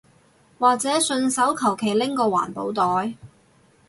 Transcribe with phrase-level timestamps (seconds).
[0.57, 3.13] 或者順手求其拎個環保袋